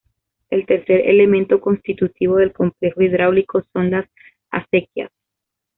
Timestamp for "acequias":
4.49-5.11